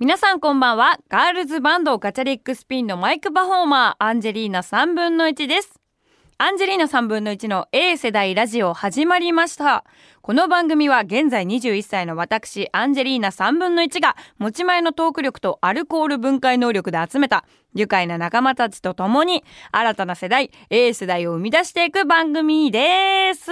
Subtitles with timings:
[0.00, 1.00] 皆さんこんばんは。
[1.08, 5.80] ガールズバンドガチャリックスピンのマイクパフォーマー、アンジェリーナ3分の1です。
[6.38, 9.84] アンジェリーナ3分の1の A 世代ラジオ始まりました。
[10.22, 17.44] この番組は現在21歳の私、アンジェリーナ3分の1が持ち前のトーク力とアルコール分解能力で集めた
[17.74, 19.42] 愉快な仲間たちと共に
[19.72, 23.50] 新たな世代、A 世代を生み出していく番組です。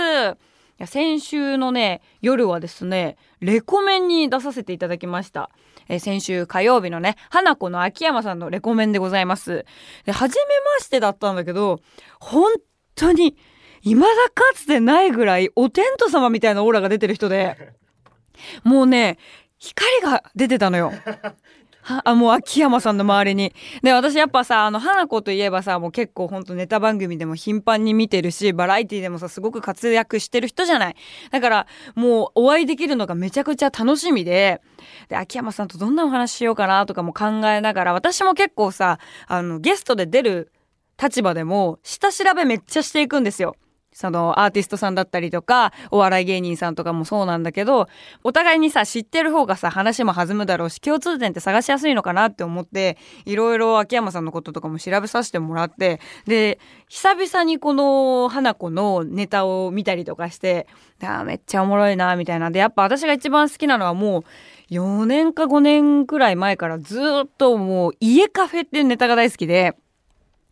[0.84, 5.50] 先週のね、夜はですね、レコメンに出させていただきました。
[5.88, 9.64] えー先週火曜日のね、花子の秋山さんのレコメンでございます。
[10.04, 11.80] で、初めましてだったんだけど、
[12.20, 12.52] 本
[12.94, 13.36] 当に、
[13.82, 17.56] 未だかつてないぐらい、お天道様みたいなオーラが出てる人で、
[18.64, 19.18] もうね、
[19.58, 20.92] 光が出てたのよ。
[22.04, 23.54] あもう秋山さんの周りに。
[23.82, 30.96] で、私やっぱさ、あの、花子といえばさ、もう結構ほんとネタ番組でも頻繁に見てるし、バラエティでもさ、すごく活躍してる人じゃない。
[31.30, 34.60] だから、もうお会いできるのがめちゃくちゃ楽しみで、
[35.08, 38.98] で、秋山さんとどんなお話ししようかなとかも考えながら、私も結構さ、
[39.28, 40.52] あの、ゲストで出る
[41.00, 43.54] 立場でも、下調べめっちゃしていくんですよ。
[43.96, 47.88] そのアーティストさんだったりとか、お笑い芸人さんとかもそうなんだけど、
[48.24, 56.58] お互いにさ、知ってる方がさ、話も弾むだろうし、共通点って探しやすいのかなって思って、いろいろ秋山さんのこととかも調べさせてもらって、で、
[56.88, 60.66] 久々にこの花子のネタを見たりとかして、
[61.02, 62.50] あめっちゃおもろいな、みたいな。
[62.50, 64.24] で、やっぱ私が一番好きなのはもう、
[64.74, 69.74] 4年か5年くらい前からずっともう、家カフェっていうネタが大好きで、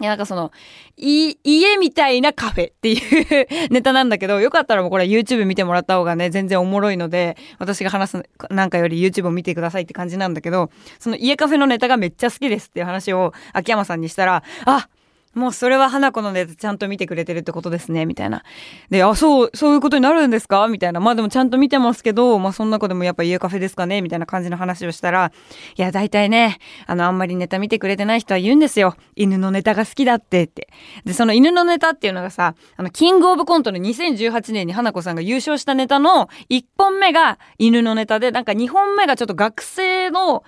[0.00, 0.50] いや、なんかその、
[0.96, 14.88] い、家みたいなカフェっていうネタなんだけど、よかったらもうこれ YouTube 見てもらった方がね、全然おもろいので、私が話すなんかより YouTube を見てくださいって感じなんだけど、その家カフェのネタがめっちゃ好きですっていう話を秋山さんにしたら、あ
[15.34, 18.42] もうそれは花子のネタちゃんと見てくれてるってことですね、みたいな。
[18.90, 20.66] で、あ、そう、そういうことになるんですか？
[20.68, 21.00] みたいな。
[21.00, 24.02] まあでもちゃんと見てますけど、まあそんな子でもやっぱ家カフェですかね？
[24.02, 25.32] みたいな感じの話をしたら、
[25.76, 28.96] いや、大体ね、あの、あんまりネタ見てくれてない人は言うんですよ。
[29.16, 30.68] 犬のネタが好きだってって。
[31.04, 40.44] で、その犬のネタっていうのがさ、あの、キングオブコントの2018年に花子さんが優勝したネタの1本目が犬のネタで、なんか2本目がちょっと学生の青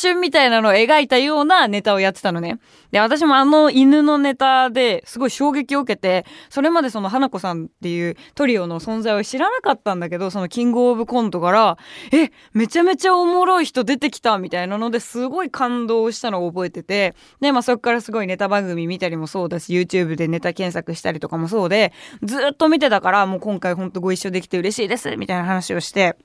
[0.00, 2.58] 春みたいなのを描いたようなネタをやってたのね。
[2.90, 11.78] で、私もあの犬のネタですごい衝撃を受けて、それまでその花子さんっていうトリオの存在を知らなかったんだけど、そのキングオブコントから、
[12.12, 21.92] え、めちゃめちゃおもろい人出てきたみたいなのですごい感動したのを覚えてて、で、まあそこからすごいネタ番組見たりもそうだし、YouTube でネタ検索したりとかもそうで、
[22.22, 26.16] ずっと見てたから、もう今回ほんとご一緒できて嬉しいです、みたいな話をして、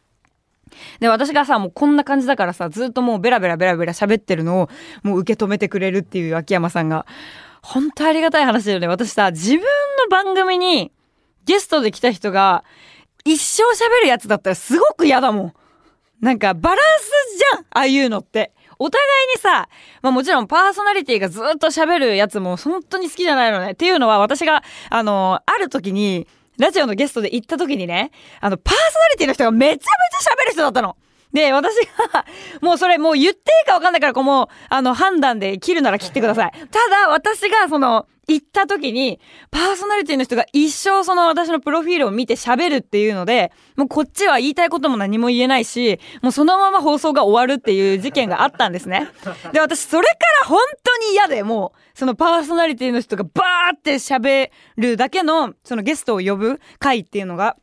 [1.00, 4.70] で、私がさ、もうこんな感じだからさ、ずっともうベラベラベラベラ喋ってるのを、
[5.04, 7.06] もう受け止めてくれるっていう秋山さんが、
[7.62, 8.88] 本当ありがたい話だよね。
[8.88, 9.68] 私さ、自分の
[10.10, 10.92] 番組に
[11.46, 12.64] ゲストで来た人が、
[13.26, 15.54] 一生喋るやつだったらすごく嫌だもん。
[16.22, 18.54] なんかバランスじゃんああいうのって。
[18.82, 19.68] お互いにさ、
[20.02, 23.72] まあもちろんパーソナリティがずっと喋るやつも本当に好きじゃないのね。
[23.72, 26.28] っていうのは私が、あの、ある時に、
[26.58, 30.96] ラジオのゲストで行った時にね、あの、パーソナリティの人がめちゃめちゃ喋る人だったの。
[31.34, 31.76] で、私
[32.12, 32.26] が、
[32.62, 36.52] もうそれもう言っていいか分かんないから、こうもう、あの、判断で切るなら切ってください。
[36.52, 36.58] た
[36.90, 39.20] だ、私がその、行った時に、
[39.50, 49.10] パーソナリティの人が一生その私のプロフィールを見て喋るっていうので、もうこっちは言いたいことも何も言えないし、もうそのまま放送が終わるっていう事件があったんですね。
[49.52, 50.14] で、私それか
[50.44, 57.58] ら本当に嫌で、もう、そのパーソナリティの人がバーって喋るだけの、そのゲストを呼ぶ回っていうのが、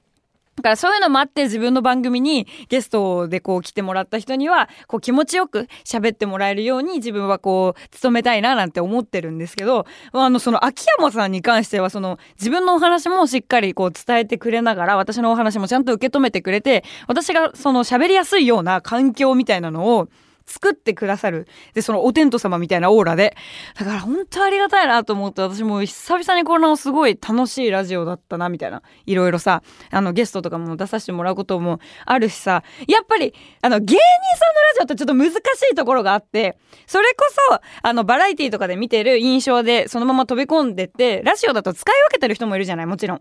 [0.56, 20.08] だからそういうのもあって自分の番組にゲストでこう来てもらった人にはこう気持ちよく喋ってもらえるように自分はこう努めたいななんて思ってるんですけどあのその秋山さんに関してはその自分のお話もしっかりこう伝えてくれながら私のお話もちゃんと受け止めてくれて私がその喋りやすいような環境みたいなのを
[20.46, 21.46] 作ってくださる。
[21.74, 23.36] で、そのお天道様みたいなオーラで。
[23.78, 28.82] だから本当ありがたいなと思って、私も久々にこのすごい楽しいラジオだったな、みたいな。
[29.06, 35.36] いろいろさ、あのゲストとかも出させてもらうこともあるしさ、やっぱり、あの芸人さんのラジオってちょっと難し
[35.72, 43.20] いところがあって、それこそ、あのバラエティとかで見てる印象でそのまま飛び込んでって、ラジオだと使い分けてる人もいるじゃない、もちろん。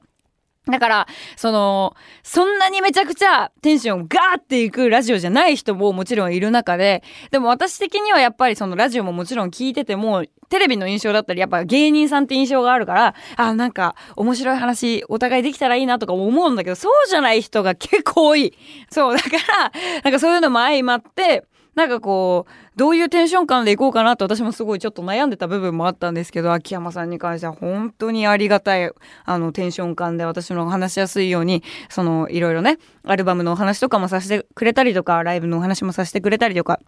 [0.67, 18.57] だから、その、そんなにめちゃくちゃテンションガーっていくラジオじゃない人ももちろんいる中で、でも私的にはやっぱりそのラジオももちろん聞いてても、テレビの印象だったり、やっぱ芸人さんって印象があるから、あ、なんか面白い話お互いできたらいいなとか思うんだけど、そうじゃない人が結構多い。
[18.89, 19.71] そう、だから、
[20.03, 21.44] なんかそういうのも相まって、
[21.75, 28.92] なんかこう、どういうテンション感でいこうかなと私もすごいちょっと悩んでた部分もあったんですけど、秋山さんに関しては本当にありがたい、
[29.25, 36.80] あの、テンション感で私の話しやすいように、その、いろいろね、アルバムのお話とかもさせてくれたりとか、ライブのお話もさせてくれたりとか、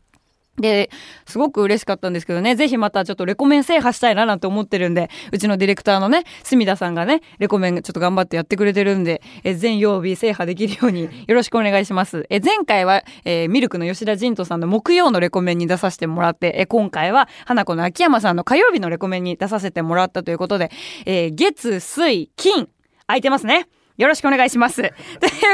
[0.57, 0.89] で、
[1.27, 12.25] すごく嬉しかったんですけどね、ぜひまたちょっとレコメン制覇したいななんて思ってるんで、うちのディレクターのね、隅田さんがね、レコメンちょっと頑張ってやってくれてるんで、え全曜日制覇できるようによろしくお願いします。
[12.29, 20.71] え前回は、えー、ミルクの吉田仁人さんの木曜のレコメンに出させてもらって、え今回は花子の秋山さんの火曜日のレコメンに出させてもらったということで、
[21.05, 22.67] えー、月、水、金、
[23.05, 23.67] 空いてますね。
[23.97, 24.81] よろしくお願いします。
[24.83, 24.93] という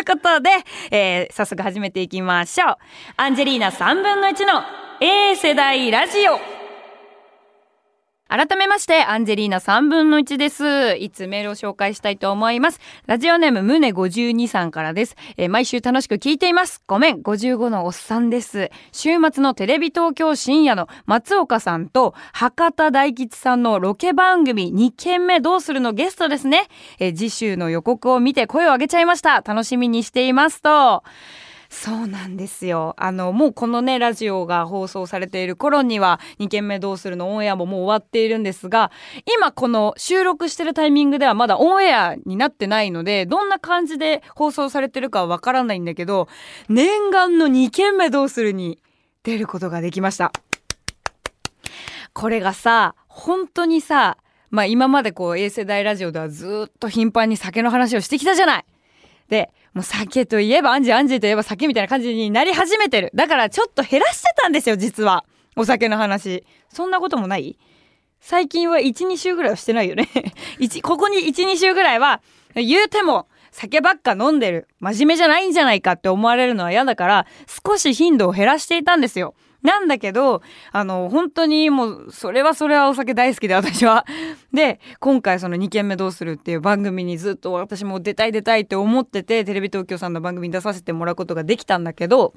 [0.05, 0.49] ことで、
[0.91, 2.77] えー、早速始めていきましょう。
[3.17, 4.63] アンジェリーナ3分の1の
[5.05, 6.39] A 世代ラジオ
[8.29, 10.95] 改めまして、アンジェリーナ3分の1です。
[10.95, 12.79] いつメールを紹介したいと思います。
[13.05, 15.17] ラジオネーム、ムネ52さんからです。
[15.35, 16.81] えー、毎週楽しく聞いています。
[16.87, 18.71] ごめん、55のおっさんです。
[18.93, 26.69] 週末のテレビ東京深夜の松岡さんと博多大吉さんのロケ番組2件目どうするのゲストですね。
[26.99, 29.41] えー、次週の予告を見て声を上げちゃいました。
[29.41, 31.03] 楽しみにしていますと。
[31.75, 32.93] そうなんですよ。
[32.97, 38.91] あの、もうこのね、ラジオが放送されている頃には、2件目どうするのオンエアももう終わっているんですが、
[39.35, 46.27] 今この収録してるタイミングではまだオンエアになってないので、どんな感じで放送されてるかはわからないんだけど、
[46.69, 48.79] 念願の2件目どうするに
[49.23, 50.31] 出ることができました。
[52.13, 54.17] これがさ、本当にさ、
[54.51, 58.65] まあ今までこう、衛星大ラジオではずっと頻繁に酒の話をしてきたじゃない
[59.27, 63.11] で、もう酒といえばアンジーアンジーといえば酒みたいな感じになり始めてる。
[63.15, 65.25] だからちょっと減らしてたんですよ、実は。
[65.55, 66.43] お酒の話。
[66.69, 67.57] そんなこともない
[68.19, 70.07] 最近は1、2週ぐらいはしてないよね
[70.81, 72.21] ここに1、2週ぐらいは、
[72.55, 74.67] 言うても、酒ばっか飲んでる。
[74.79, 77.27] 真面目じゃないんじゃないかって思われるのは嫌だから、
[77.65, 79.35] 少し頻度を減らしていたんですよ。
[79.63, 84.05] なんだけど、あの、本当にもう、それはそれはお酒大好きで、私は。
[84.53, 92.33] で、今回その2軒目どうするっていう番組にずっと私も出たい出たいって思ってて、テレビ東京さんの番組に出させてもらうことができたんだけど、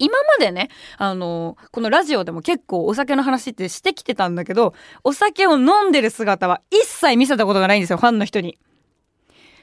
[0.00, 8.58] 今までね、あの、このラジオでも結構お酒の話ってしてきてたんだけど、お酒を飲んでる姿は一切見せたことがないんですよ、ファンの人に。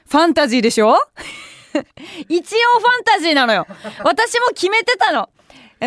[0.08, 0.96] ファンタジーでしょ？
[2.28, 3.66] 一応ファンタジーなのよ。
[4.04, 5.28] 私も決めてたの。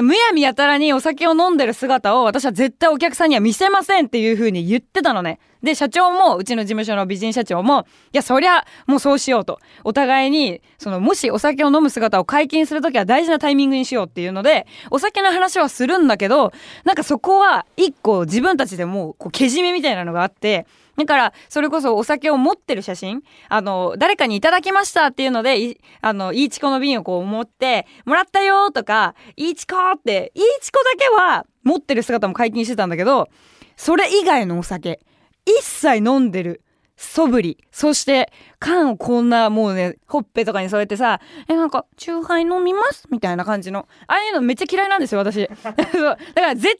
[0.01, 5.39] むやみやたらにお酒を飲んでる姿を私は絶対お客さんには見せませんっていう風に言ってたのね。
[5.63, 9.59] で、社長も、うちの事務所の美人社長も、いや、そりゃ、もうそうしようと。
[9.83, 16.53] お互いに、その、もしお酒を飲む姿を解禁するときは大事なタイミングにしようっていうので、お酒の話はするんだけど、
[16.83, 33.29] なんかそこは、一個自分たちでもう、こう、けじめみたいなのがあって、だから、それこそお酒を持ってる写真、あの、誰かにいただきましたっていうので、い、あの、いいちこの瓶をこう持って、もらったよとか、いいちこって、いいちこだけは持ってる姿も解禁してたんだけど、
[33.75, 35.01] それ以外のお酒、
[35.45, 36.61] 一切飲んでる
[36.95, 37.57] 素振り。
[37.71, 41.19] そして、缶をこんな、もうね、ほっぺとかに添えてさ、
[41.49, 43.05] え、なんか、チューハイ飲みます？
[43.11, 43.87] みたいな感じの。
[44.07, 45.41] ああいうのめっちゃ嫌いなんですよ、私。
[45.45, 46.77] だから絶対やんね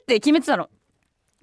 [0.00, 0.68] って決めてたの。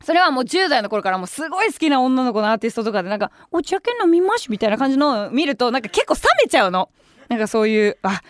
[0.03, 6.89] それはもう10代の頃からもうすごい好きな女の子のアーティストとかでなんか、お茶券飲みましみたいな感じの見るとなんか結構冷めちゃうの。
[7.27, 8.21] なんかそういう、あ、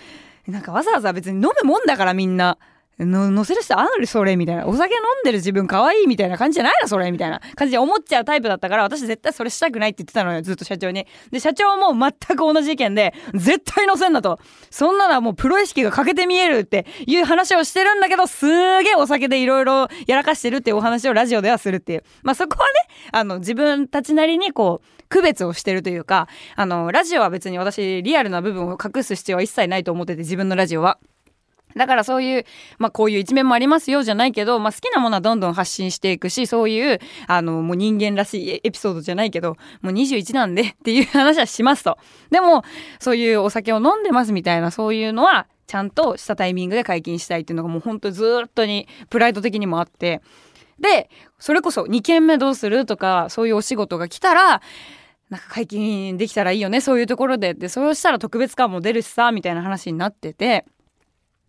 [0.47, 2.57] なんかわざわざ別に飲むもんだからみんな。
[3.05, 4.67] の、乗せる人あるそれみたいな。
[4.67, 6.87] お酒飲んでる自分可愛いみたいな感じじゃないの？
[6.87, 11.07] それみたいな感じで思っちゃうタイプだったから、私絶対それしたくないって言ってたのよ、ずっと社長に。
[11.31, 14.39] で、社長も全く同じ意見で、絶対乗せんなと。
[14.69, 22.03] そんなのはもうプロ意識が欠けて見えるっていう話をしてるんだけど、すげえお酒でいろいろやらかしてるっていうお話をラジオではするっていう。
[22.23, 22.73] まあそこはね、
[23.11, 30.99] あの、自分たちなりにこう、区別をしてるというか、あの、ラジオは別に私、リアルな部分を隠す必要は一切ないと思ってて、自分のラジオは。
[31.75, 32.45] だからそういう、
[32.77, 41.97] まあこういう一面もありますよじゃないけど、まあ好きなものはどんどん発信していくし、そういう、あの、もう人間らしいエピソードじゃないけど、もう21なんで っていう話はしますと。
[42.31, 42.63] でも、
[42.99, 50.21] そういうお酒を飲んでますみたいな、そういうのは、ちゃんとしたタイミングで解禁したいっていうのがもうほんとずっとにプライド的にもあって。
[50.79, 54.61] で、それこそ2件目どうするとか、そういうお仕事が来たら、
[55.29, 57.53] なんか解禁できたらいいよね、そういうところで。
[57.53, 60.65] で、そうしたら特別感も出るしさ、みたいな話になってて。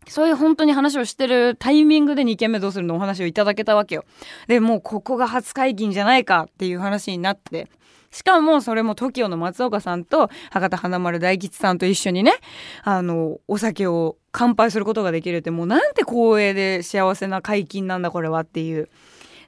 [0.09, 4.05] そういう本当に話をしてるタイミングで2件目どうするのお話をいただけたわけよ。
[4.47, 7.69] で、もうここが初解禁じゃないかっていう話になって。
[8.11, 12.33] しかもそれも TOKIO の松岡さんと博多華丸大吉さんと一緒にね、
[12.83, 18.89] あの、お酒を乾杯することができるってもうなんて光栄で幸せな解禁なんだこれはっていう。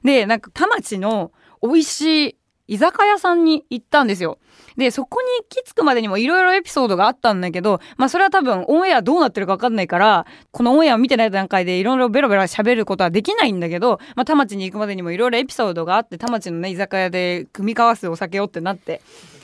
[0.03, 1.31] で、なんか田町の
[1.61, 4.39] 美味しい居酒屋さんに行ったんですよ。
[4.77, 19.01] で、そこに行き着くまでにもいろいろエピソードがあったんだけど、まあそれは多分オンエアどうなってるかわかんないから、このオンエアを見てない段階でいろいろベロベロ喋ることはできないんだけど、まあ田町に行くまでにもいろいろエピソードがあって、田町のね、居酒屋で組み交わすお酒をってなって。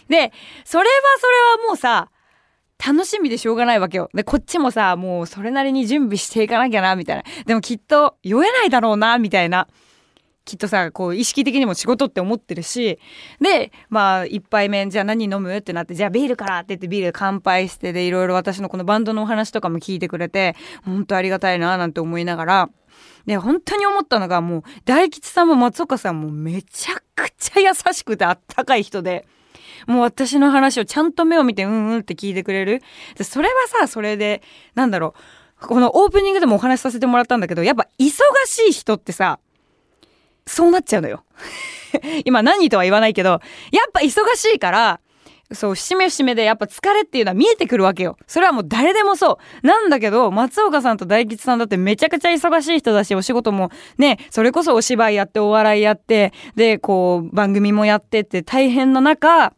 [0.07, 0.31] で、
[0.63, 2.09] それはそれはもうさ、
[2.85, 4.09] 楽しみでしょうがないわけよ。
[4.13, 7.23] で、こっちもさ、もうそれなりに準備していかなきゃな、みたいな。
[7.45, 9.67] でもきっと酔えないだろうな、みたいな。
[10.49, 12.97] きっとさ、こう意識的にも仕事って思ってるし、
[13.39, 15.55] で、まあ、一杯目、じゃあ何飲む？
[15.55, 22.69] ってなって、じゃあビールからって言ってビール乾杯して、で、いろいろ私のこのバンドのお話とかも聞いてくれて、本当ありがたいな、なんて思いながら、
[23.27, 29.27] で、本当に思ったのがもう、大吉さんも松岡さんもめちゃくちゃ優しくてあったかい人で、
[29.85, 32.81] もう私の話をちゃんと目を見てうんうんって聞いてくれる。
[33.15, 34.41] でそれはさ、それで、
[34.73, 35.21] なんだろう。
[35.67, 38.09] このオープニングでもお話しさせてもらったんだけど、やっぱ忙
[38.45, 39.39] しい人ってさ、
[40.49, 41.23] そうなっちゃうのよ。
[42.25, 43.39] 今何とは言わないけど、やっ
[43.93, 44.99] ぱ忙しいから、
[45.51, 48.17] そう、しめしめでやっぱ疲れっていうのは見えてくるわけよ。
[48.27, 49.67] それはもう誰でもそう。
[49.67, 59.53] なんだけど、松岡さんと大吉さんだってめちゃくちゃ忙しい人だし、お仕事もね、それこそお芝居やってお笑いやって、で、こう、番組もやってって大変な中、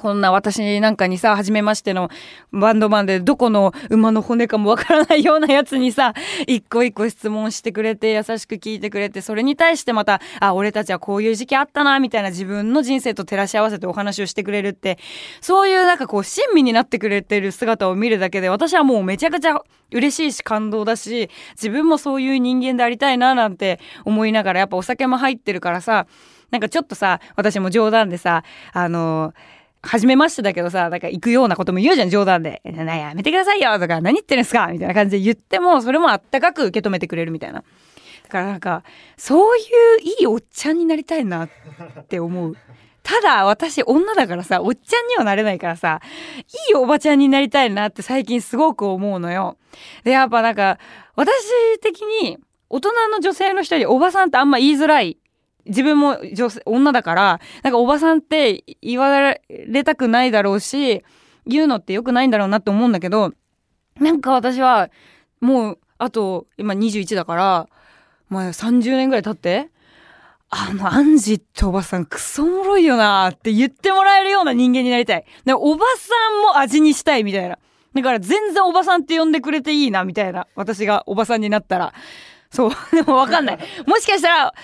[0.00, 2.08] こんな私なんかにさ、初めましての
[2.52, 6.14] バンドマンでどこの馬の骨かもわからないようなやつにさ、
[6.48, 14.98] 一個一個質問してくれて、優しく聞いてくれて、それに対してまた、あ、俺たちはこういう時期あったな、みたいな自分の人生と照らし合わせてお話をしてくれるって、
[15.42, 19.60] そういうなんかこう、親身になってくれてる姿を見るだけで、私はもうめちゃくちゃ
[19.92, 26.06] 嬉しいし感動だし、自分もそういう人間でありたいな、なんて思いながら、やっぱお酒も入ってるからさ、
[26.50, 32.60] なんかちょっとさ、私も冗談でさ、あのー初めましてだけどさ、なんか行くようなことも言うじゃん、冗談で。
[32.64, 34.68] な、やめてくださいよとか、何言ってるんですか？
[34.68, 37.64] みたいな感じで言っても、それもあったかく受け止めてくれるみたいな。
[38.24, 38.84] だからなんか、
[39.16, 39.60] そうい
[39.98, 41.50] ういいおっちゃんになりたいなっ
[42.08, 42.56] て思う。
[43.02, 46.00] ただ、私女だからさ、おっちゃんにはなれないからさ、
[46.68, 49.56] いいおばちゃんになりたいなって最近すごく思うのよ。
[50.04, 50.78] で、やっぱなんか、
[51.16, 51.30] 私
[51.80, 55.18] 的に、大人の女性の人におばさんってあんま言いづらい
[55.66, 61.02] 自分も女性、女だから、なんかおばさんって言われたくないだろうし、
[61.46, 63.32] 言うのって良くないんだろうなって思うんだけど、
[63.98, 64.90] なんか私は、
[65.40, 67.68] もう、あと、今21だから、
[68.28, 69.70] まあ30年ぐらい経って、
[70.48, 75.24] あの、アンジっておばさんクソおもろいよなって言ってもらえるような人間になりたい。
[75.44, 77.58] で、おばさんも味にしたいみたいな。
[77.94, 80.48] だから全然おばさんって呼んでくれていいなみたいな。
[80.56, 81.94] 私がおばさんになったら。
[82.50, 82.70] そう。
[82.92, 83.58] でもわかんない。
[83.86, 84.54] もしかしたら、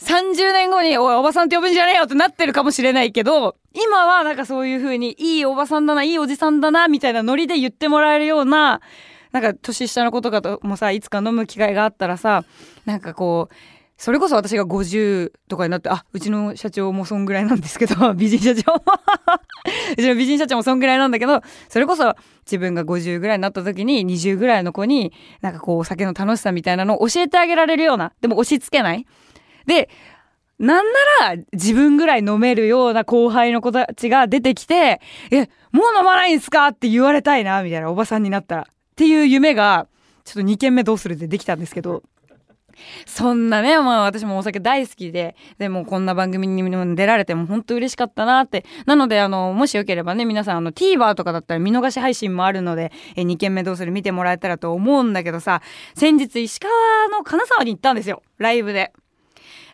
[0.00, 8.80] 30年後に、おい、おばさんって呼ぶんじゃねえよってなってるかもしれないけど、今はなんかそういう風に、いいおばさんだな、いいおじさんだな、みたいなノリで言ってもらえるような、
[9.32, 12.44] なんか年下の子とかともさ、いつか飲む機会があったらさ、
[12.86, 13.54] なんかこう、
[14.00, 18.82] それこそ私が50とかになって、あ、うちの社長もそんぐらいなんですけど、 美人社長も
[19.92, 22.14] うちの美人社長もそんぐらいなんだけど、それこそ
[22.46, 29.06] 自分が50ぐらいになった時に20ぐらいの子に、なんかこうお酒の楽しさみたいなのを教えてあげられるような、でも押し付けない。
[29.66, 29.88] で、
[30.58, 35.00] なんなら自分ぐらい飲めるような後輩の子たちが出てきて、
[35.30, 36.68] え、もう飲まないんすか？
[36.68, 38.62] って言われたいな、みたいなおばさんになったら。
[38.62, 39.86] っていう夢が、
[40.24, 42.02] ちょっと2軒目どうするってできたんですけど、
[43.06, 48.64] そんなね、まあ私もお酒大好きで、でもこんな番組にも出られても本当嬉しかったなって。
[48.86, 55.62] なので、あの、もしよければね、皆さん、あの、TVer とかだったら見逃し配信もあるので、え、2件目どうする見てもらえたらと思うんだけどさ、
[55.94, 56.72] 先日石川
[57.08, 58.22] の金沢に行ったんですよ。
[58.38, 58.92] ライブで。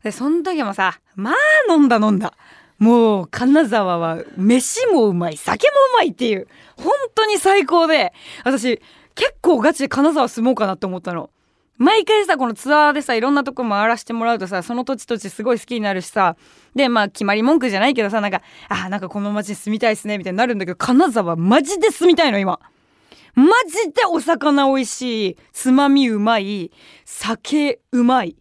[0.07, 1.35] で、その時もさ、まあ
[1.69, 2.33] 飲んだ飲んだ。
[2.79, 6.47] もう、金沢は飯もうまい、酒もうまいっていう、
[6.77, 8.13] 本当に最高で、
[8.45, 8.81] 私、
[9.17, 11.29] 結構ガチで金沢住もうかなって思ったの。
[11.77, 16.37] 毎回さ、このツアーでさ、いろんなとこ回らせてもらうとさ、その土地土地すごい好きになるしさ、
[16.77, 22.61] で、まあ、決まり文句じゃないけどさ、なんか、あ、なんかこの街に住みたいっすね、みたいになるんだけど、金沢マジで住みたいの、今。
[23.35, 26.71] マジでお魚美味しい、つまみうまい、
[27.05, 28.37] 酒うまい。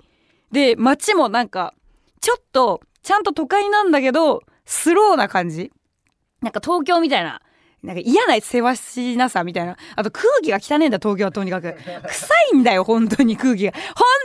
[0.55, 1.73] で、街もなんか、
[2.21, 5.73] ちょっと、ちゃんと都会なんだけど、スローな感じ
[6.41, 7.41] なんか東京みたいな。
[7.83, 9.75] なんか嫌なせわしなさみたいな。
[9.97, 11.75] あと空気が汚いんだ、東京はとにかく。
[12.07, 13.73] 臭いんだよ、本当に空気が。
[13.73, 13.83] 本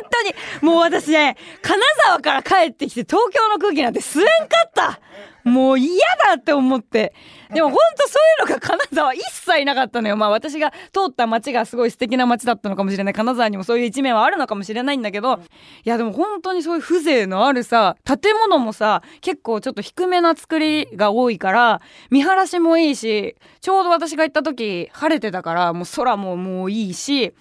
[0.09, 5.01] 当にもう私ね、金沢から帰ってきて東京の空気なんて吸えんかった
[5.51, 5.89] もう嫌
[6.27, 7.15] だって思って。
[7.53, 8.15] でも本当そ
[8.47, 10.17] ういうのが金沢一切なかったのよ。
[10.17, 13.15] まあ私が通った街がすごい素敵な街だったのかもしれない。
[13.15, 15.41] 金沢にもそういう一面はあるのかもしれないんだけど、
[15.85, 21.81] いやでも本当にそういう風情のあるさ、建物もさ、結構ちょっと低めな作りが多いから、
[22.11, 27.35] 見晴らしもいいし、ちょうど私が行った時晴れてたから、もう空ももういいし、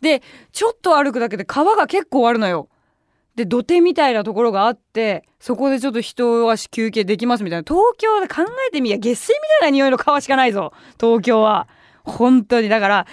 [0.00, 2.68] で、ちょっと歩くだけで川が結構あるのよ。
[3.36, 7.64] で土手みたいなところがあってそこでちょっと人足休憩できますみたいな。
[7.66, 10.72] 東京で考えてみや下水みたいな匂いの川しかないぞ。
[11.00, 11.68] 東京は。
[12.04, 12.68] 本当に。
[12.68, 13.06] だから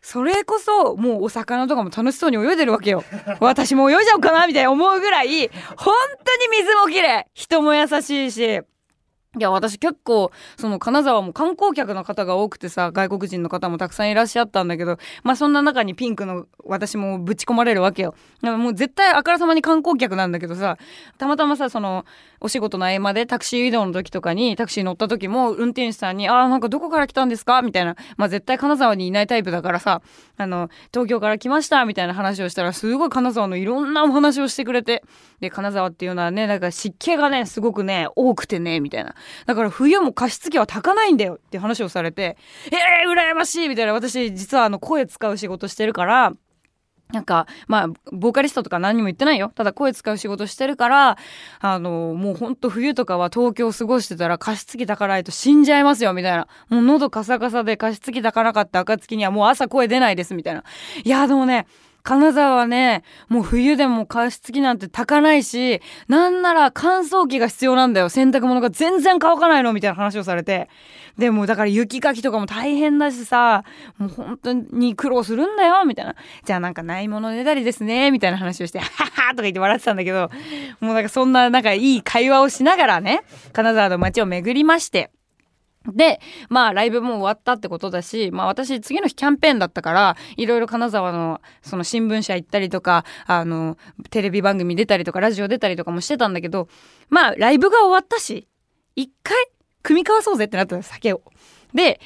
[0.00, 3.04] それこそもうお魚とかも楽しそうに泳いでるわけよ。
[3.40, 8.60] 私も泳いじゃおうかなみたいな思うぐらい本当に水もきれい人も優しいし。
[9.36, 18.14] いや、私結構、その金沢も観光客の方が多くてさ、外国人の方もたくさんいらっしゃったんだけど、まあそんな中にピンクの私もぶち込まれるわけよ。
[18.42, 20.78] もう絶対あからさまに観光客なんだけどさ、
[21.18, 22.04] たまたまさ、その、
[22.40, 27.62] お仕事の合間でタクシー移動の時とかに、タクシー乗った時も運転手さんに、ああ、なんかどこから来たんですか？
[27.62, 27.96] みたいな。
[28.16, 30.02] まあ絶対金沢にいないタイプだからさ、
[30.36, 35.02] あの、東京から来ましたみたいな話をしたら、すごい金沢のいろんなお話をしてくれて、
[35.40, 39.14] で、金沢っていうのはね、なんか湿気がね、すごくね、多くてね、みたいな。
[39.46, 43.92] だから冬も加湿器は炊かないんだよって話をされて、えー、羨ましいみたいな。
[43.92, 46.32] 私、実はあの、声使う仕事してるから、
[47.12, 49.52] なんか、まあ、ボーカリストとか何にも言ってないよ。
[49.54, 51.16] ただ声使う仕事してるから、
[51.60, 56.48] あの、もうほんと冬とかは東京過ごしてたら加湿器炊かないと死んじゃいますよ、みたいな。
[56.68, 60.64] もう喉カサカサで加湿器炊かなかった暁にはもう朝声出ないです、みたいな。
[61.04, 61.66] いや、でもね、
[62.04, 68.10] 金沢はね、もう冬でも加湿器なんて炊かないし、なんなら乾燥機が必要なんだよ。
[68.10, 70.68] 洗濯物が全然乾かないのみたいな話をされて。
[71.16, 73.64] でもだから雪かきとかも大変だしさ、
[73.96, 76.14] もう本当に苦労するんだよ、みたいな。
[76.44, 80.30] じゃあなんかないものねだりですね、みたいな話をして、ははとか言って笑ってたんだけど、
[80.80, 83.22] もうなんかそんななんかいい会話をしながらね、
[83.54, 85.10] 金沢の街を巡りまして、
[85.92, 93.76] で、まあライブも終わったってことだし、まあ私次の日キャンペーンだったから、いろいろ金沢のその新聞社行ったりとか、あの、
[94.10, 96.68] テレビ番組出たりとか、ラジオ出たりとかもしてたんだけど、
[97.10, 98.48] まあライブが終わったし、
[98.96, 99.36] 一回
[99.82, 101.22] 組み交わそうぜってなったんです酒を。
[101.74, 102.00] で、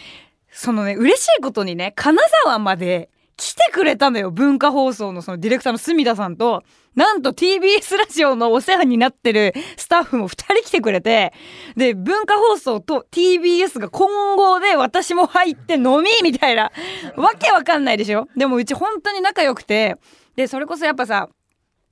[0.50, 4.30] そのね、嬉しいことにね、金沢まで来てくれたのよ。
[4.30, 6.64] 文化放送のそのディレクターの隅田さんと、
[6.97, 11.33] なんと TBS ラジオのお世話になってるスタッフも2人来てくれて、
[11.76, 16.73] で、文化放送と TBS が混合で私も入って飲みみたいな、
[17.16, 18.26] わけわかんないでしょ？
[18.37, 19.97] でもうち本当に仲良くて、
[20.35, 21.28] で、それこそやっぱさ、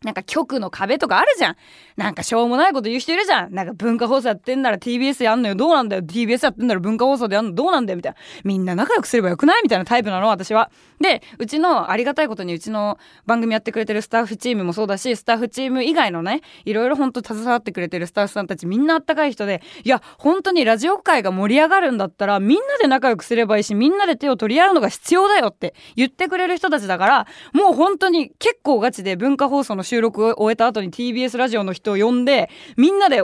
[0.06, 1.56] なんか局の壁とかあるじゃん。
[1.96, 3.52] なんかしょうもないこと言う人いるじゃん。
[3.52, 5.56] なんか文化放送やってんなら TBS やんのよ。
[5.56, 6.02] どうなんだよ。
[6.02, 7.96] TBS やってんなら文化放送でやんのどうなんだよ。
[7.96, 8.18] みたいな。
[8.44, 10.70] みんな仲良くすればよくないみたいなタイプなの、私は。
[11.00, 33.22] で、うちのありがたいことにうちの番組やってくれてるスタッフチームもそうだし、スタッフチーム以外のね、いろいろ本当携わってくれてるスタッフさんたちみんなあったかい人で、いや、本当にラジオ界が盛り上がるんだったら、みんなで仲良くすればいいし、みんなで手を取り合うのが必要だよって言ってくれる人たちだから、もう本当に結構ガチで文化放送の収収録を終えた後に TBS ラジオの人を呼んで、みんなで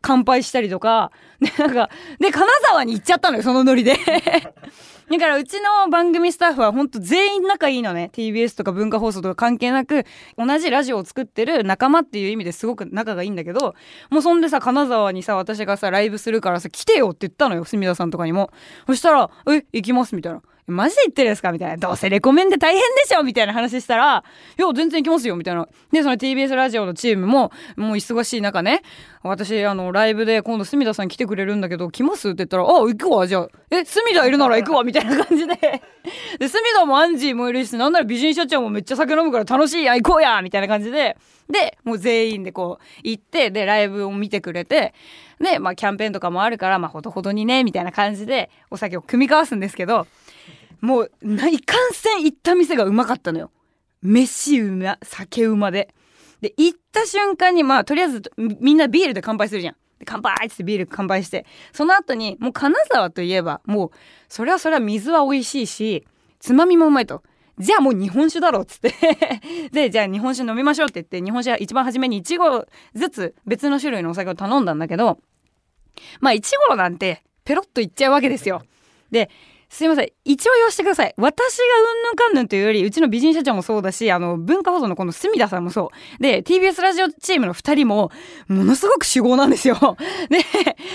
[0.00, 3.94] 乾杯したりとか、で、 なんか、で、金沢に行っちゃったのよ、そのノリで。
[5.10, 8.10] だからうちの番組スタッフはほんと全員仲いいのね。
[8.14, 10.06] TBS とか文化放送とか関係なく、
[10.38, 13.74] 同じラジオを作ってる仲間っていう意味ですごく仲がいいんだけど、
[14.08, 18.50] もうそんでさ、金沢にさ、私がさ、ライブするからさ、来てよって言ったのよ、隅田さんとかにも。
[18.86, 20.40] そしたら、え、行きますみたいな。
[20.66, 21.52] マジで言ってるんですか？
[21.52, 21.76] みたいな。
[21.76, 23.22] どうせレコメンで大変でしょ？
[23.22, 24.24] みたいな話したら、
[24.58, 25.68] いや、全然行きますよみたいな。
[25.92, 28.82] で、その TBS ラジオのチームも、もう忙しい中ね、
[29.22, 32.30] 私、あの、ライブで今度、隅田さん来てくれるんだけど、来ます？
[32.30, 33.48] って言ったら、あ、行くわ、じゃあ。
[33.70, 35.54] え、隅田いるなら行くわみたいな感じで。
[36.38, 41.16] で、隅田もアンジーもいるし、なんなら美人社長もめっちゃ酒飲むから楽しいや、行こうやみたいな感じで。
[41.50, 44.94] で、もう全員でこう、行って、で、ライブを見てくれて、
[45.40, 50.06] で、まあ、キャンペーンとかもあるから、まあ、ほどほどにね、みたいな感じで、お酒を組み交わすんですけど、
[50.84, 53.50] もう、いかんせん行った店がうまかったのよ。
[54.02, 55.94] 飯うま、酒うまで。
[56.42, 59.76] で、行った瞬間に、まあ、とりあえず、みんなビールで乾杯するじゃん。
[60.04, 63.90] 乾杯ってビール乾杯して、その後に、もう金沢といえば、もう、
[64.28, 66.06] それはそれは水は美味しいし、
[66.38, 67.22] つまみもうまいと。
[67.58, 68.92] じゃあもう日本酒だろっつって
[69.72, 75.18] で、じゃあ日本酒飲みましょうって言って、日本酒は一番初めに1合ずつ別の種類のお酒を頼んだんだけど、
[76.20, 78.62] まあ1合なんてペロッといっちゃうわけですよ。
[79.10, 79.30] で、
[79.74, 80.08] すいません。
[80.24, 81.12] 一応言わせてください。
[81.16, 86.22] 私がうんぬんかんぬんというより、うちの美人社長もそうだし、あの、文化放送のこの隅田さんもそう。
[86.22, 88.12] で、TBS ラジオチームの2人も、
[88.46, 89.96] ものすごく主語なんですよ。
[90.30, 90.38] で、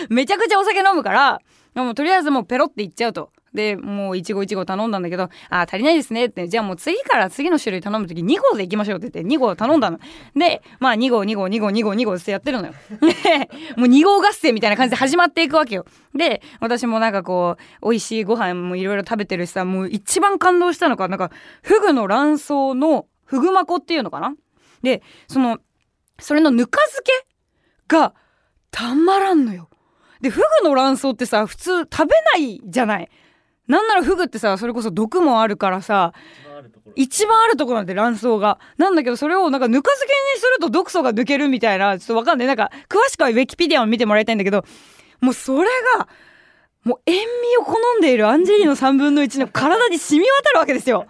[0.09, 1.41] めちゃくちゃお酒飲むから、
[1.75, 3.33] もうとりあえずもうペロっていっちゃうと。
[3.53, 9.99] で、もういちごいちご頼んだんだけど、あ、足りないですねって、じゃあもう次から次の種類頼むとき2号でいきましょうって言って2号頼んだの。
[10.35, 12.73] で、まあ2号2号2号2号2号ってやってるのよ。
[13.01, 15.85] で、もう2号合戦みたいな感じで始まっていくわけよ。
[16.15, 21.31] で、私もなんかこう、美味しいご飯もいろいろ食べてるしさ、もう一番感動したのが、なんか、
[21.61, 24.33] フグの卵巣のフグマコっていうのかな？
[24.81, 25.59] で、その、
[26.19, 27.27] それのぬか漬け
[27.87, 28.13] が
[28.71, 29.69] たまらんのよ。
[30.21, 33.09] で、フグの卵巣ってさ、普通食べないじゃない
[33.69, 36.13] なんならフグってさそれこそ毒もあるからさ
[36.95, 38.59] 一番あるとこなんて卵巣が。
[38.77, 42.47] なんだけどそれをなんかぬか漬けにすると毒素が抜けるみたいなちょっとわかんない。
[42.47, 44.65] なんか詳しくはウィキペディアを見てもらいたいんだけど
[45.21, 46.07] もうそれが
[46.83, 51.05] もう塩味を好んでいるアンジェリーの3分の1の体に染み渡るわけですよ。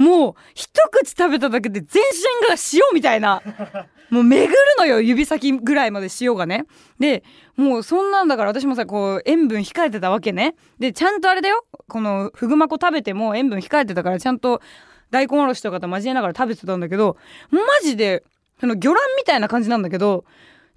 [0.00, 3.42] もう一口食べただけで全身が塩みたいな。
[4.10, 6.64] もう巡るのよ指先ぐらいまで塩がね。
[6.98, 7.22] で
[7.54, 10.56] もうそんなんだから私もさこう塩分控えてたわけね。
[10.78, 11.66] でちゃんとあれだよ。
[11.86, 14.62] このふぐまこ食べても塩分控えてたからちゃんと
[15.10, 17.18] 大根おろしとかと交えながら食べてたんだけど
[17.50, 18.24] マジで
[18.58, 20.24] その魚卵みたいな感じなんだけど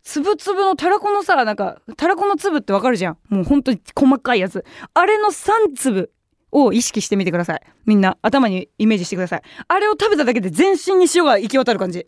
[0.03, 3.17] つぶつぶのたらこのさなんかたらこの粒ってわかるじゃん。
[3.29, 4.65] もうほんとに細かいやつ。
[4.93, 6.11] あれの3粒
[6.53, 7.61] を意識してみてください。
[7.85, 9.41] みんな頭にイメージしてください。
[9.67, 12.07] あれを食べただけで全身に塩が行き渡る感じ。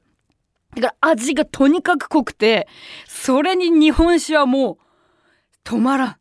[0.76, 2.68] だから味がとにかく濃くて
[3.08, 4.78] それに日本酒はもう
[5.64, 6.16] 止まらん。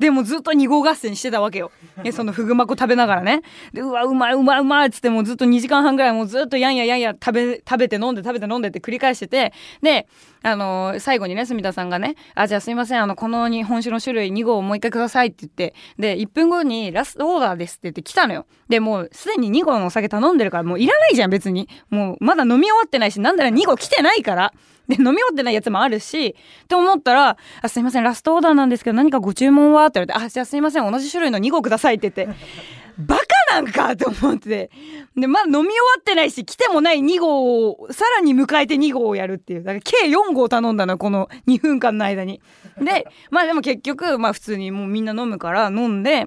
[0.00, 1.70] でもずっと2号合戦してたわけよ。
[2.02, 3.42] で そのふぐまこ食べながらね。
[3.74, 10.08] で、うわ、うまい、うまい、うまいっつってもうずっと2時間半ぐらいもうずっとやんややんや食べ、食べて飲んで食べて飲んでって繰り返してて、で、
[10.42, 18.46] あのー最後にね、住田さんがね、あ、じゃあすいません、あの、この日本酒の種類2号をもう一回くださいって言って、で、1分後にラストオーダーですって言って来たのよ。
[18.70, 21.68] で、もうすでに2号のお酒頼んでるからもういらないじゃん、別に。
[21.90, 24.54] もうまだ飲み終わってないし、なんなら2号来てないから。
[24.90, 29.86] で、飲み終わってないやつもあるし、って思ったら、あ、すいません、ラストオーダーなんですけど、何かご注文は？
[29.86, 32.36] って言われて、あ、じゃあすいません、同じ種類の2号くださいって言って、
[32.98, 33.24] バカ
[33.54, 33.96] なんか？
[33.96, 34.70] と思って。
[35.16, 35.68] で、まだ飲み終わ
[36.00, 39.62] ってないし、来てもない2号を、さらに迎えて2号をやるっていう。
[39.62, 42.42] だから計4号頼んだの、この2分間の間に。
[42.80, 46.26] で、まあでも結局、まあ普通にもうみんな飲むから飲んで、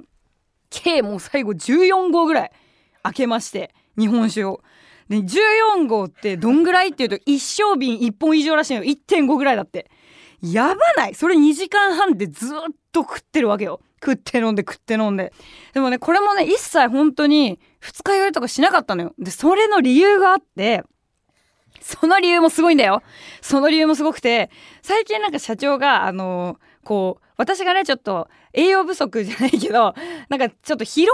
[0.70, 2.52] 計もう最後14号ぐらい
[3.04, 4.62] 開けまして、日本酒を。
[5.10, 8.92] で、14号ってどんぐらいっていうと、一升瓶1本以上らしいのよ。
[8.92, 9.90] 1.5ぐらいだって。
[10.42, 12.60] やばないそれ2時間半でずっ
[12.92, 13.80] と食ってるわけよ。
[14.04, 15.32] 食って飲んで食って飲んで。
[15.74, 19.14] でもね、これもね、一切本当に二日酔いとかしなかったのよ。
[19.18, 20.84] で、それの理由があって、
[21.80, 23.02] その理由もすごいんだよ。
[23.42, 24.50] その理由もすごくて、
[24.82, 29.96] 最近なんか社長が、あのこう、私がね、ちょっと栄養不足じゃないけど、
[30.30, 31.14] なんかちょっと疲労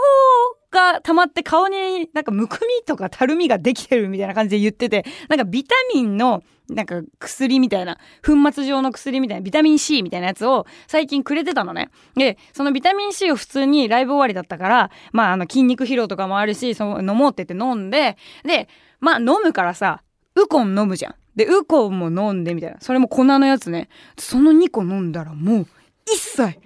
[0.72, 11.90] が溜まって顔になんかむくみとかたるみができてるみたいな感じで言ってて、なんかビタミンのなんか薬みたいな、粉末状の薬みたいな、ビタミン C みたいなやつを最近くれてたのね。
[12.16, 20.04] で、そのビタミン C を普通にライブ終わりだったから、まああの筋肉疲労とかもあるし、その飲もうって言って飲んで、で、まあ飲むからさ、
[20.36, 21.16] ウコン飲むじゃん。
[21.36, 22.78] で、ウコンも飲んでみたいな。
[22.82, 23.90] それも粉のやつね。
[24.18, 25.68] その2個飲んだらもう
[26.06, 26.60] 一切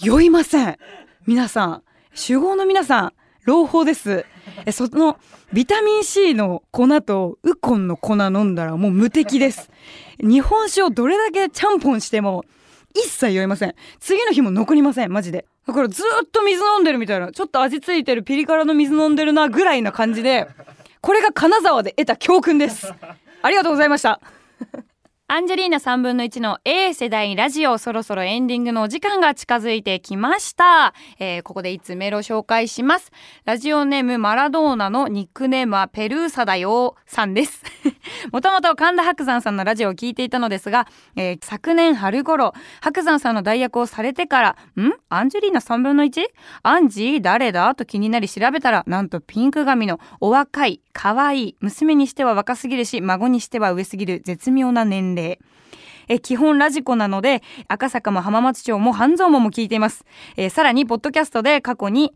[0.00, 0.78] 酔いません。
[1.26, 1.82] 皆さん、
[2.14, 3.12] 酒豪の皆さん、
[3.44, 4.26] 朗報です。
[4.66, 5.18] えその
[5.52, 9.70] ビタミン C の粉とウコンの粉飲んだらもう無敵です。
[10.20, 12.44] 日本酒をどれだけちゃんぽんしても
[12.94, 13.74] 一切酔いません。
[13.98, 15.46] 次の日も残りません、マジで。
[15.66, 20.48] だからずっと水飲んでるみたいな、ちょっと味ついてるピリ辛の水飲んでるなぐらいな感じで、
[21.00, 22.92] これが金沢で得た教訓です。
[23.42, 24.20] ありがとうございました。
[25.34, 33.10] アンジェリーナ3分の1の A 世代ラジオそろそろエンディングのお時間が近づいてきました、えーここでいつメールを紹介します。
[33.46, 37.62] ラジオネームマラドーナのニックネームはペルーサだよさんです。
[38.30, 44.92] もともと神田伯山さんのラジオを聞いていたのですが、えー昨年春頃伯山さんの代役をされてからん？
[45.08, 46.26] アンジェリーナ3分の 1?
[46.62, 47.74] アンジー誰だ？
[47.74, 55.21] と気になり調べたらなんとピンク髪のお若い可愛い娘にしては若すぎるし孫にしては上すぎる絶妙な年齢。
[56.08, 60.04] え基本ラジコなので赤坂も浜松町も半蔵門も聞いています、
[60.36, 62.12] えさらにポッドキャストで過去に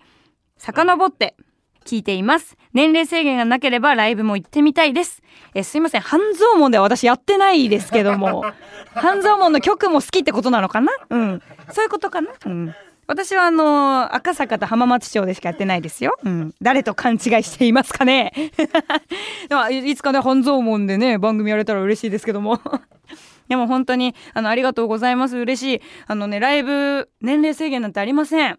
[0.59, 1.37] 遡って
[1.85, 2.57] 聞いています。
[2.73, 5.23] 年齢制限がなければライブも行ってみたいです。
[5.55, 6.01] えすいません。
[6.01, 8.45] 半蔵門では私やってないですけども。
[8.92, 10.92] 半蔵門の曲も好きってことなのかな？
[11.09, 11.42] うん。
[11.71, 12.33] そういうことかな？
[12.45, 12.75] うん。
[13.07, 16.16] 私はあの赤坂と浜松町でしかやってないですよ。
[16.25, 16.55] うん。
[16.61, 18.33] 誰と勘違いしていますかね
[19.49, 22.61] でもいいつかね、半蔵門でね、番組やれたら嬉しいですけども。
[23.49, 25.37] でも本当に、あの、ありがとうございます。
[25.37, 25.83] 嬉しい。
[26.09, 28.59] あのね、ライブ、年齢制限なんてありません。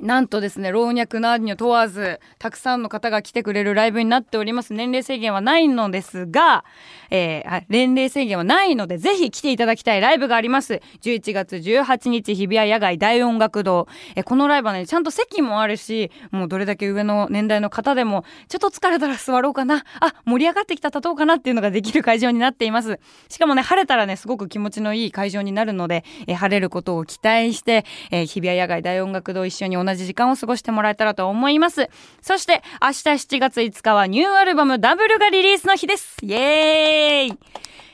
[0.00, 4.72] なんとですね、老若男女問わず、たくさんの方が来てくれるライブになっております。
[4.72, 6.64] 年齢制限はないのですが、
[7.10, 10.80] えー年齢制限はないので、ぜひ来ていただきたいライブがあります。
[11.02, 13.88] 11月18日、日比谷野外大音楽堂。
[14.14, 19.84] えーこのライブはね、ちゃんと席もあるし、もうどれだけ上の年代の方でも、ちょっと疲れたら座ろうかな。
[20.00, 23.00] あ、盛り上がってきた立とうかなっていうのができる会場になっています。
[23.28, 31.88] しかもね、晴れたらね、すごく気持ちのいい会場になるので、えー晴れることを期待して、え日比谷野外大音楽堂一緒にお同じ時間を過ごしてもらえたらと思います。
[32.20, 36.16] そして、明日7月5日はニューアルバムダブルがリリースの日です。
[36.22, 37.38] イエーイ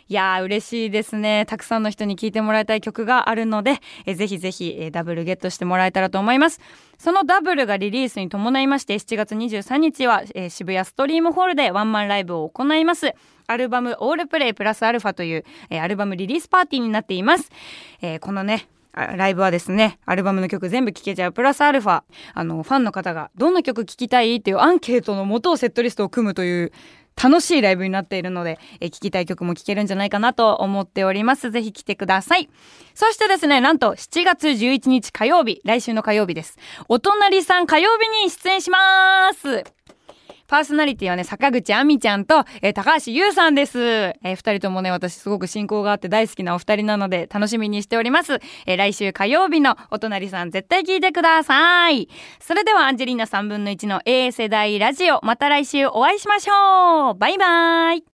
[0.07, 1.47] いやー嬉しいですね。
[1.47, 6.61] たくさんの人に聴いてもらいたい曲があるので、えぜひぜひ、えダブルゲットしてもらえたらと思います。
[6.99, 13.15] そのダブルがリリースに伴いまして、7月23日は、えー渋谷ストリームホールでワンマンライブを行います。
[13.47, 17.51] アルバムオールプレイプラスアルファという、えーアルバムリリースパーティーになっています。
[18.03, 22.03] えーこのね、ライブはですね、アルバムの曲全部聴けちゃうプラスアルファ、
[22.33, 26.73] あの、ファンの方がどんな曲聴きたいっていうアンケートの元をセットリストを組むという
[27.23, 31.51] 楽しいライブになっているので、聴きたい曲も聴けるんじゃないかなと思っております。
[31.51, 32.49] ぜひ来てください。
[32.95, 36.59] そしてですね、なんと7月11日火曜日、来週の火曜日です。
[36.89, 39.65] お隣さん火曜日に出演します
[40.47, 43.79] パーソナリティはね、坂口亜美ちゃんと、えー、高橋優さんです。
[43.81, 48.41] えー、二人ともね、私すごく親交があって大好きなお二人なので楽しみにしております。
[48.67, 52.09] えー、来週火曜日のお隣さん絶対聞いてください。
[52.41, 58.05] それではアンジェリーナ3分の1の A 世代ラジオ、また来週お会いしましょうバイバーイ